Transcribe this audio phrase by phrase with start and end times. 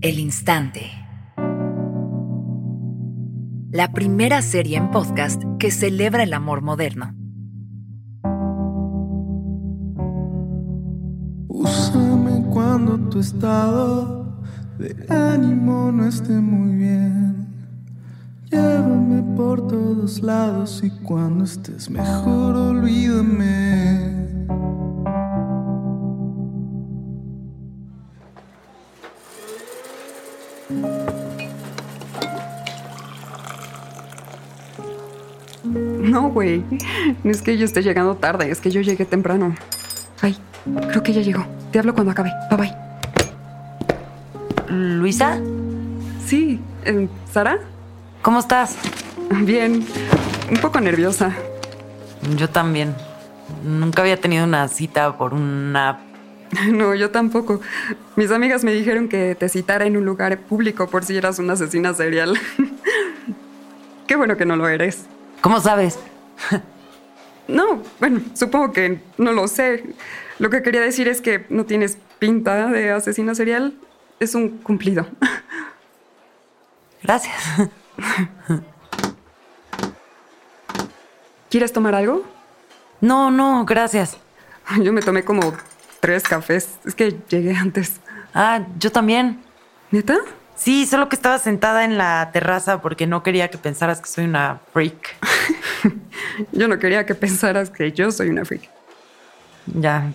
[0.00, 0.92] El Instante.
[3.72, 7.16] La primera serie en podcast que celebra el amor moderno.
[11.48, 14.40] Úsame cuando tu estado
[14.78, 17.48] de ánimo no esté muy bien.
[18.52, 24.07] Llévame por todos lados y cuando estés mejor olvídame.
[35.64, 36.64] No, güey.
[37.24, 39.54] No es que yo esté llegando tarde, es que yo llegué temprano.
[40.20, 40.36] Ay,
[40.88, 41.44] creo que ya llegó.
[41.72, 42.32] Te hablo cuando acabe.
[42.50, 42.74] Bye bye.
[44.70, 45.38] Luisa,
[46.28, 47.58] Sí, eh, ¿Sara?
[48.20, 48.76] ¿cómo estás?
[49.44, 49.82] Bien.
[50.50, 51.34] Un poco nerviosa.
[52.36, 52.94] Yo también.
[53.64, 56.00] Nunca había tenido una cita por una...
[56.70, 57.62] No, yo tampoco.
[58.16, 61.54] Mis amigas me dijeron que te citara en un lugar público por si eras una
[61.54, 62.38] asesina serial.
[64.18, 65.06] Bueno que no lo eres.
[65.40, 65.98] ¿Cómo sabes?
[67.48, 69.82] No, bueno, supongo que no lo sé.
[70.38, 73.72] Lo que quería decir es que no tienes pinta de asesina serial.
[74.20, 75.06] Es un cumplido.
[77.02, 77.34] Gracias.
[81.48, 82.22] ¿Quieres tomar algo?
[83.00, 84.18] No, no, gracias.
[84.82, 85.54] Yo me tomé como
[86.00, 86.78] tres cafés.
[86.84, 88.00] Es que llegué antes.
[88.34, 89.40] Ah, yo también.
[89.90, 90.18] ¿Neta?
[90.58, 94.24] Sí, solo que estaba sentada en la terraza porque no quería que pensaras que soy
[94.24, 95.16] una freak.
[96.52, 98.68] Yo no quería que pensaras que yo soy una freak.
[99.66, 100.10] Ya.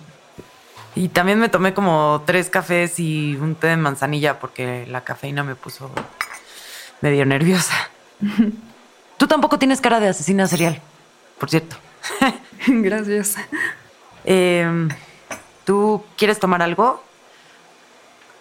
[0.94, 5.42] Y también me tomé como tres cafés y un té de manzanilla porque la cafeína
[5.42, 5.90] me puso
[7.00, 7.90] medio nerviosa.
[9.16, 10.80] Tú tampoco tienes cara de asesina serial,
[11.38, 11.76] por cierto.
[12.66, 13.36] Gracias.
[14.24, 14.88] Eh,
[15.64, 17.02] ¿Tú quieres tomar algo?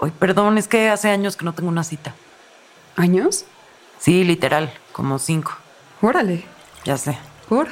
[0.04, 2.14] Ay, perdón, es que hace años que no tengo una cita.
[2.96, 3.46] ¿Años?
[4.00, 5.54] Sí, literal, como cinco.
[6.02, 6.44] Órale.
[6.84, 7.18] Ya sé.
[7.48, 7.68] ¿Por?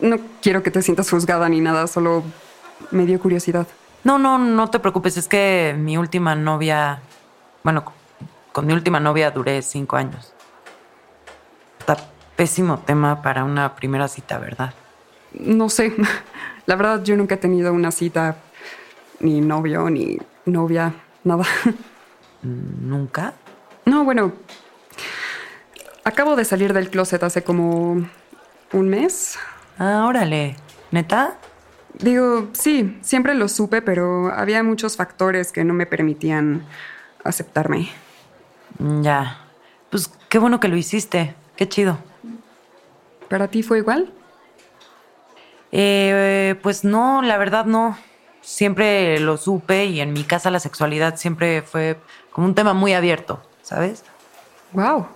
[0.00, 2.22] No quiero que te sientas juzgada ni nada, solo
[2.90, 3.66] me dio curiosidad.
[4.04, 7.00] No, no, no te preocupes, es que mi última novia,
[7.64, 7.94] bueno, con-
[8.52, 10.32] con mi última novia duré cinco años.
[11.78, 11.96] Está
[12.36, 14.74] pésimo tema para una primera cita, ¿verdad?
[15.38, 15.92] No sé.
[16.66, 18.36] La verdad, yo nunca he tenido una cita,
[19.20, 21.44] ni novio, ni novia, nada.
[22.42, 23.34] ¿Nunca?
[23.84, 24.32] No, bueno.
[26.04, 27.92] Acabo de salir del closet hace como
[28.72, 29.38] un mes.
[29.78, 30.56] Ah, órale.
[30.90, 31.36] ¿Neta?
[31.94, 36.64] Digo, sí, siempre lo supe, pero había muchos factores que no me permitían
[37.24, 37.88] aceptarme.
[38.78, 39.42] Mm, Ya.
[39.90, 41.34] Pues qué bueno que lo hiciste.
[41.56, 41.98] Qué chido.
[43.28, 44.12] ¿Para ti fue igual?
[45.78, 47.98] Eh, pues no, la verdad no.
[48.40, 51.98] Siempre lo supe y en mi casa la sexualidad siempre fue
[52.32, 54.02] como un tema muy abierto, ¿sabes?
[54.72, 55.06] Wow.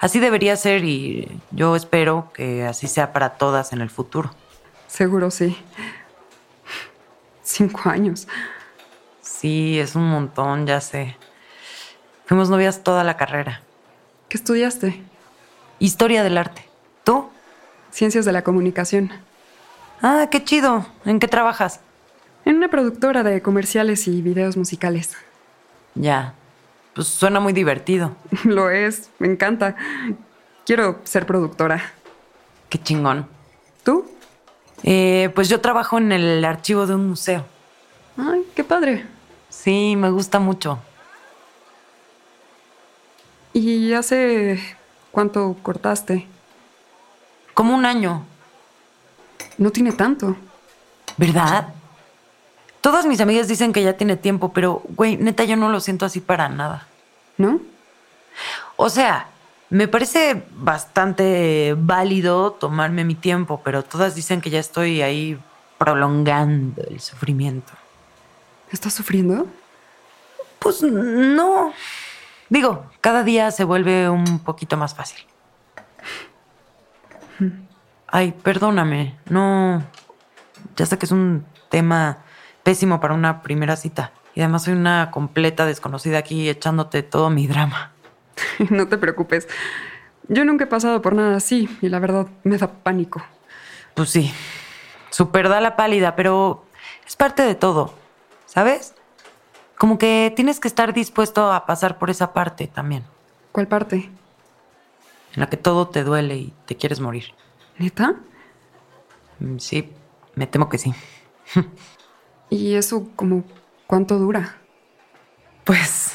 [0.00, 4.32] Así debería ser y yo espero que así sea para todas en el futuro.
[4.88, 5.56] Seguro sí.
[7.44, 8.26] Cinco años.
[9.20, 11.16] Sí, es un montón, ya sé.
[12.26, 13.60] Fuimos novias toda la carrera.
[14.28, 15.00] ¿Qué estudiaste?
[15.78, 16.68] Historia del arte.
[17.04, 17.30] ¿Tú?
[17.92, 19.12] Ciencias de la comunicación.
[20.02, 20.84] Ah, qué chido.
[21.04, 21.78] ¿En qué trabajas?
[22.44, 25.12] En una productora de comerciales y videos musicales.
[25.94, 26.34] Ya.
[26.92, 28.16] Pues suena muy divertido.
[28.44, 29.76] Lo es, me encanta.
[30.66, 31.80] Quiero ser productora.
[32.68, 33.28] Qué chingón.
[33.84, 34.10] ¿Tú?
[34.82, 37.46] Eh, pues yo trabajo en el archivo de un museo.
[38.16, 39.06] Ay, qué padre.
[39.50, 40.80] Sí, me gusta mucho.
[43.52, 44.58] ¿Y hace
[45.12, 46.26] cuánto cortaste?
[47.54, 48.24] Como un año,
[49.58, 50.36] No tiene tanto.
[51.16, 51.68] ¿verdad?
[52.80, 56.04] Todas mis amigas dicen que ya tiene tiempo, pero, güey, neta, yo no lo siento
[56.04, 56.86] así para nada.
[57.38, 57.60] ¿No?
[58.76, 59.28] O sea,
[59.70, 65.38] me parece bastante válido tomarme mi tiempo, pero todas dicen que ya estoy ahí
[65.78, 67.72] prolongando el sufrimiento.
[68.70, 69.46] ¿Estás sufriendo?
[70.58, 71.72] Pues no.
[72.48, 75.24] Digo, cada día se vuelve un poquito más fácil.
[78.12, 79.82] Ay, perdóname, no.
[80.76, 82.18] Ya sé que es un tema
[82.62, 84.12] pésimo para una primera cita.
[84.34, 87.92] Y además soy una completa desconocida aquí echándote todo mi drama.
[88.70, 89.48] no te preocupes.
[90.28, 93.22] Yo nunca he pasado por nada así y la verdad me da pánico.
[93.94, 94.30] Pues sí,
[95.08, 96.66] super da la pálida, pero
[97.06, 97.94] es parte de todo,
[98.44, 98.94] ¿sabes?
[99.78, 103.04] Como que tienes que estar dispuesto a pasar por esa parte también.
[103.52, 104.10] ¿Cuál parte?
[105.34, 107.34] En la que todo te duele y te quieres morir.
[107.82, 108.14] ¿Neta?
[109.40, 109.90] Mm, Sí,
[110.36, 110.94] me temo que sí.
[112.48, 113.42] ¿Y eso como
[113.88, 114.56] cuánto dura?
[115.64, 116.12] Pues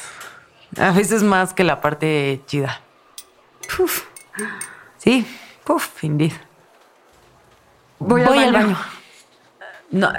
[0.78, 2.80] a veces más que la parte chida.
[3.78, 4.04] Uf,
[4.96, 5.26] Sí,
[5.64, 6.32] puff, indeed.
[7.98, 8.78] voy, al, baño.
[9.90, 10.10] No,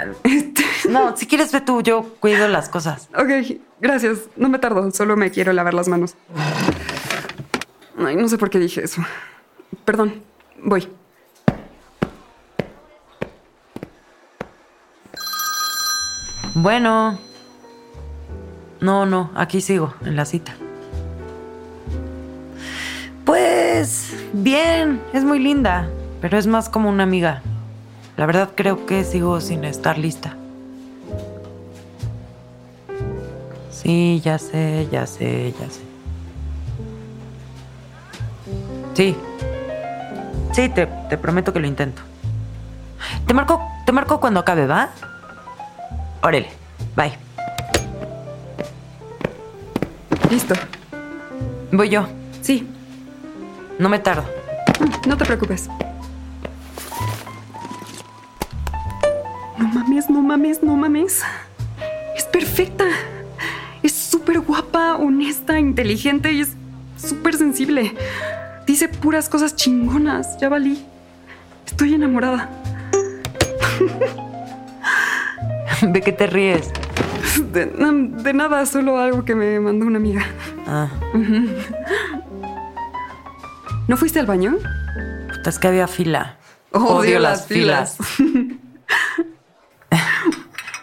[0.88, 3.08] no, si quieres ve tú, yo cuido las cosas.
[3.16, 4.28] Ok, gracias.
[4.36, 6.14] No me tardo, solo me quiero lavar las manos.
[7.98, 9.02] Ay, no sé por qué dije eso.
[9.84, 10.22] Perdón,
[10.62, 10.88] voy.
[16.54, 17.18] Bueno.
[18.80, 20.54] No, no, aquí sigo, en la cita.
[23.24, 25.88] Pues bien, es muy linda,
[26.20, 27.42] pero es más como una amiga.
[28.16, 30.34] La verdad creo que sigo sin estar lista.
[33.70, 35.80] Sí, ya sé, ya sé, ya sé.
[38.94, 39.16] Sí.
[40.52, 42.02] Sí, te, te prometo que lo intento.
[43.26, 44.90] Te marco, te marco cuando acabe, ¿va?
[46.22, 46.48] Órale,
[46.96, 47.12] bye.
[50.30, 50.54] Listo.
[51.72, 52.06] Voy yo.
[52.42, 52.66] Sí,
[53.78, 54.24] No me tardo.
[54.80, 55.68] Mm, no te preocupes.
[59.58, 61.22] No mames, no mames, no mames.
[62.16, 62.84] Es perfecta.
[63.82, 66.50] Es súper guapa, honesta, inteligente y es
[66.98, 67.94] súper sensible.
[68.66, 70.38] Dice puras cosas chingonas.
[70.38, 70.84] Ya valí.
[71.66, 72.50] Estoy enamorada.
[75.82, 76.72] ¿De qué te ríes?
[77.52, 80.24] De, de nada, solo algo que me mandó una amiga.
[80.66, 80.88] Ah,
[83.88, 84.56] ¿No fuiste al baño?
[85.40, 86.36] puta, es que había fila.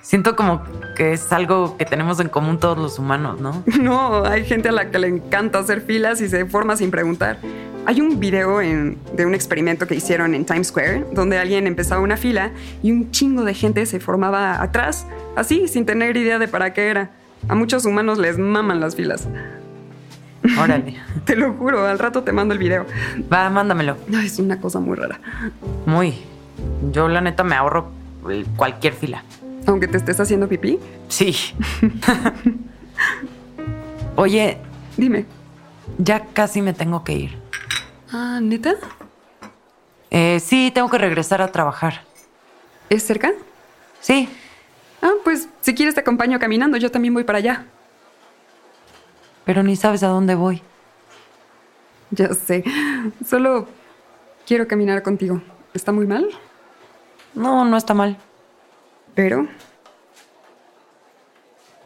[0.02, 0.64] Siento como
[0.96, 3.64] que es algo que tenemos en común todos los humanos, ¿no?
[3.80, 7.38] No, hay gente a la que le encanta hacer filas y se forma sin preguntar.
[7.88, 12.02] Hay un video en- de un experimento que hicieron en Times Square donde alguien empezaba
[12.02, 12.52] una fila
[12.84, 15.08] y un chingo de gente se formaba atrás,
[15.38, 17.12] así, sin tener idea de para qué era.
[17.48, 19.30] A muchos humanos les maman las filas.
[20.60, 20.98] Órale.
[21.26, 22.86] Te lo juro, al rato te mando el video.
[23.32, 23.96] Va, mándamelo.
[24.08, 25.20] No, es una cosa muy rara.
[25.86, 26.14] Muy.
[26.92, 27.90] Yo la neta me ahorro
[28.58, 29.24] cualquier fila.
[29.66, 31.34] Aunque te estés haciendo pipí, Sí.
[34.16, 34.58] Oye,
[34.98, 35.26] dime.
[35.98, 37.38] ya casi me tengo que ir.
[38.12, 38.76] Ah, ¿neta?
[40.10, 42.02] Eh, sí, tengo que regresar a trabajar.
[42.90, 43.34] ¿Es cerca?
[44.00, 44.30] Sí,
[45.00, 47.66] Ah, pues si quieres te acompaño caminando, yo también voy para allá.
[49.46, 50.62] pero ni sabes a dónde voy.
[52.10, 52.64] Ya sé.
[53.26, 53.68] Solo
[54.46, 55.42] quiero caminar contigo.
[55.74, 56.28] ¿Está muy mal?
[57.36, 58.18] No, no está mal.
[59.14, 59.48] Pero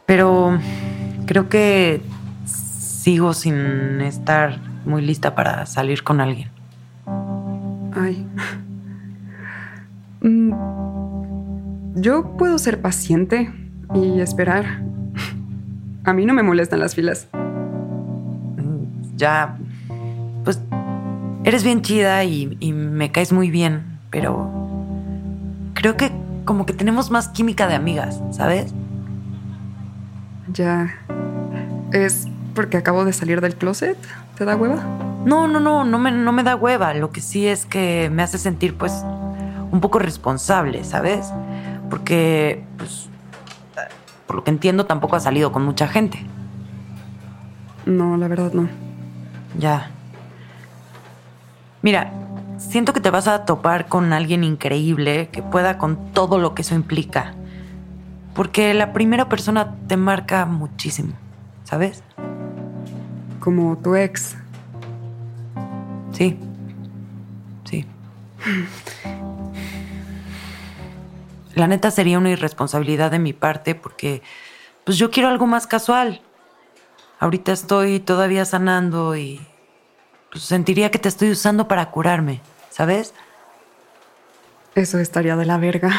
[0.06, 0.58] Pero
[1.26, 2.00] creo que
[2.46, 6.48] sigo sin estar muy lista para salir con alguien.
[7.94, 8.26] Ay.
[10.22, 10.52] Mm,
[12.00, 13.52] Yo puedo ser paciente
[13.94, 14.82] y esperar.
[16.04, 17.28] A mí no me molestan las filas.
[19.16, 19.56] Ya,
[20.44, 20.60] pues,
[21.44, 24.50] eres bien chida y, y me caes muy bien, pero
[25.74, 26.10] creo que
[26.44, 28.74] como que tenemos más química de amigas, ¿sabes?
[30.52, 30.92] Ya.
[31.92, 33.96] ¿Es porque acabo de salir del closet?
[34.36, 34.82] ¿Te da hueva?
[35.24, 36.94] No, no, no, no me, no me da hueva.
[36.94, 38.92] Lo que sí es que me hace sentir, pues,
[39.70, 41.32] un poco responsable, ¿sabes?
[41.90, 43.08] Porque, pues,
[44.26, 46.24] por lo que entiendo, tampoco ha salido con mucha gente.
[47.86, 48.68] No, la verdad no.
[49.58, 49.90] Ya.
[51.82, 52.12] Mira,
[52.58, 56.62] siento que te vas a topar con alguien increíble que pueda con todo lo que
[56.62, 57.34] eso implica.
[58.34, 61.12] Porque la primera persona te marca muchísimo,
[61.64, 62.02] ¿sabes?
[63.42, 64.36] Como tu ex.
[66.12, 66.38] Sí.
[67.64, 67.84] Sí.
[71.56, 74.22] La neta sería una irresponsabilidad de mi parte porque
[74.84, 76.20] pues yo quiero algo más casual.
[77.18, 79.44] Ahorita estoy todavía sanando y
[80.30, 83.12] pues, sentiría que te estoy usando para curarme, ¿sabes?
[84.76, 85.90] Eso estaría de la verga.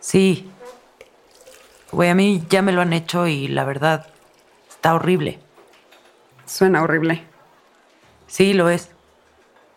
[0.00, 0.48] Sí.
[1.92, 4.06] Güey, a mí ya me lo han hecho y la verdad
[4.70, 5.40] está horrible.
[6.46, 7.24] Suena horrible.
[8.26, 8.90] Sí, lo es.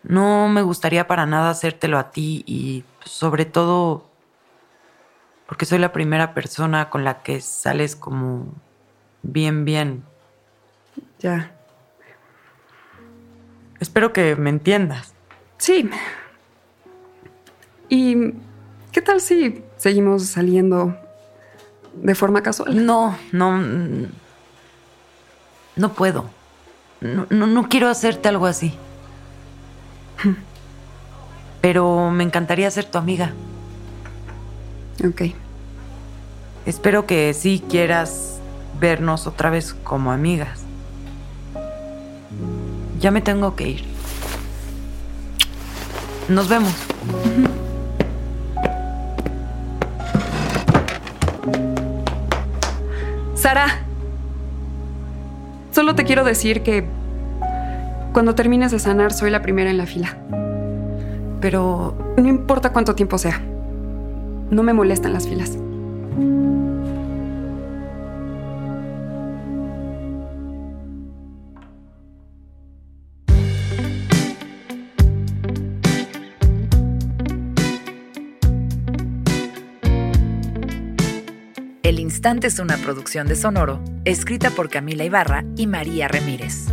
[0.02, 4.08] No me gustaría para nada hacértelo a ti y sobre todo
[5.46, 8.54] porque soy la primera persona con la que sales como
[9.22, 10.04] bien, bien.
[11.18, 11.52] Ya.
[13.80, 15.12] Espero que me entiendas.
[15.58, 15.90] Sí.
[17.88, 18.32] ¿Y
[18.92, 20.96] qué tal si seguimos saliendo
[21.94, 22.86] de forma casual?
[22.86, 23.60] No, no.
[25.74, 26.30] No puedo.
[27.00, 28.74] No, no, no quiero hacerte algo así.
[31.60, 33.32] Pero me encantaría ser tu amiga.
[35.06, 35.22] Ok.
[36.66, 38.38] Espero que sí quieras
[38.78, 40.60] vernos otra vez como amigas.
[42.98, 43.84] Ya me tengo que ir.
[46.28, 46.72] Nos vemos.
[53.34, 53.84] Sara,
[55.80, 56.84] solo te quiero decir que
[58.12, 60.14] cuando termines de sanar soy la primera en la fila.
[61.40, 63.40] Pero no importa cuánto tiempo sea,
[64.50, 65.56] no me molestan las filas.
[82.20, 86.66] Instante es una producción de Sonoro, escrita por Camila Ibarra y María Ramírez.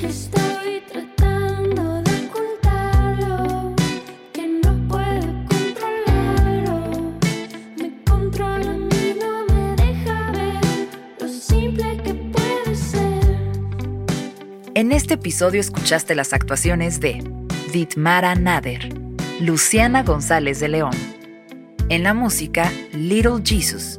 [0.00, 3.74] Estoy tratando de ocultarlo,
[4.32, 7.18] que no puedo controlarlo.
[7.78, 10.60] Me controla a mí, no me deja ver
[11.20, 13.24] lo simple que puede ser.
[14.74, 17.24] En este episodio escuchaste las actuaciones de
[17.72, 18.94] Ditmara Nader,
[19.40, 20.94] Luciana González de León.
[21.88, 23.98] En la música, Little Jesus,